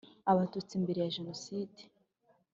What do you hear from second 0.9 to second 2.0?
ya Jenoside